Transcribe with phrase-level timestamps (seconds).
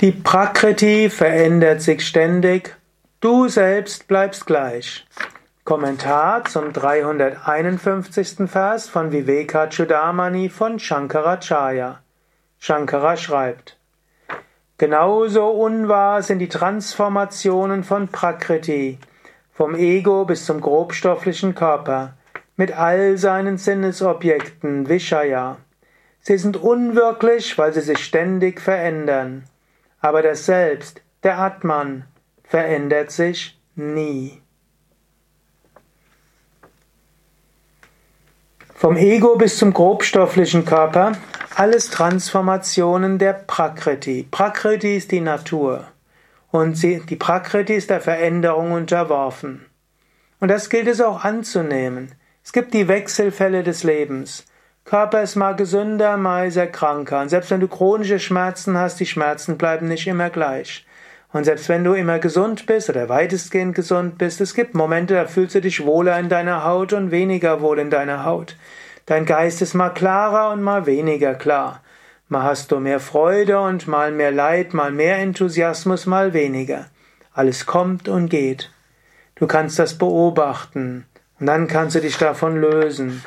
[0.00, 2.76] Die Prakriti verändert sich ständig,
[3.20, 5.06] du selbst bleibst gleich.
[5.62, 8.50] Kommentar zum 351.
[8.50, 12.00] Vers von Vivekachudamani von Shankaracharya.
[12.58, 13.78] Shankara schreibt,
[14.78, 18.98] Genauso unwahr sind die Transformationen von Prakriti,
[19.52, 22.14] vom Ego bis zum grobstofflichen Körper,
[22.56, 25.58] mit all seinen Sinnesobjekten, Vishaya.
[26.20, 29.44] Sie sind unwirklich, weil sie sich ständig verändern.
[30.04, 32.04] Aber das Selbst, der Atman,
[32.42, 34.42] verändert sich nie.
[38.74, 41.12] Vom Ego bis zum grobstofflichen Körper,
[41.54, 44.28] alles Transformationen der Prakriti.
[44.30, 45.88] Prakriti ist die Natur.
[46.50, 49.64] Und sie, die Prakriti ist der Veränderung unterworfen.
[50.38, 52.14] Und das gilt es auch anzunehmen.
[52.44, 54.44] Es gibt die Wechselfälle des Lebens.
[54.84, 57.22] Körper ist mal gesünder, mal er kranker.
[57.22, 60.86] Und selbst wenn du chronische Schmerzen hast, die Schmerzen bleiben nicht immer gleich.
[61.32, 65.26] Und selbst wenn du immer gesund bist oder weitestgehend gesund bist, es gibt Momente, da
[65.26, 68.56] fühlst du dich wohler in deiner Haut und weniger wohl in deiner Haut.
[69.06, 71.82] Dein Geist ist mal klarer und mal weniger klar.
[72.28, 76.86] Mal hast du mehr Freude und mal mehr Leid, mal mehr Enthusiasmus, mal weniger.
[77.32, 78.70] Alles kommt und geht.
[79.34, 81.06] Du kannst das beobachten
[81.40, 83.22] und dann kannst du dich davon lösen.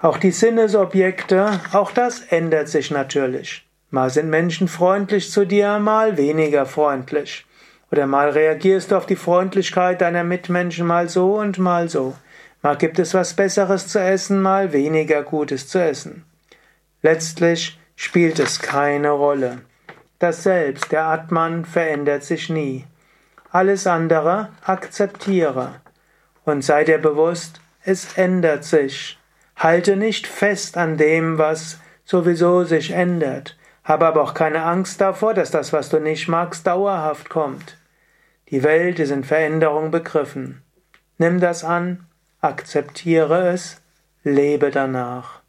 [0.00, 3.66] Auch die Sinnesobjekte, auch das ändert sich natürlich.
[3.90, 7.44] Mal sind Menschen freundlich zu dir, mal weniger freundlich.
[7.90, 12.14] Oder mal reagierst du auf die Freundlichkeit deiner Mitmenschen mal so und mal so.
[12.62, 16.24] Mal gibt es was Besseres zu essen, mal weniger Gutes zu essen.
[17.02, 19.62] Letztlich spielt es keine Rolle.
[20.20, 22.84] Das Selbst, der Atman, verändert sich nie.
[23.50, 25.80] Alles andere akzeptiere.
[26.44, 29.17] Und sei dir bewusst, es ändert sich.
[29.58, 33.58] Halte nicht fest an dem, was sowieso sich ändert.
[33.82, 37.76] Habe aber auch keine Angst davor, dass das, was du nicht magst, dauerhaft kommt.
[38.50, 40.62] Die Welt ist in Veränderung begriffen.
[41.18, 42.06] Nimm das an,
[42.40, 43.82] akzeptiere es,
[44.22, 45.42] lebe danach.